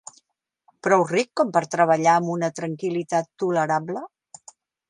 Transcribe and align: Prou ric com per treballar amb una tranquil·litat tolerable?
Prou 0.87 1.03
ric 1.11 1.29
com 1.41 1.51
per 1.59 1.63
treballar 1.77 2.17
amb 2.21 2.33
una 2.39 2.51
tranquil·litat 2.61 3.33
tolerable? 3.45 4.07